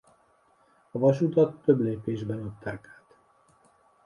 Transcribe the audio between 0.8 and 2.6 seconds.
A vasutat több lépésben